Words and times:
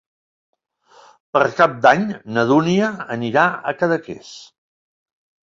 Per 1.37 1.43
Cap 1.59 1.75
d'Any 1.83 2.07
na 2.37 2.45
Dúnia 2.53 2.89
anirà 3.19 3.47
a 3.53 3.75
Cadaqués. 3.83 4.33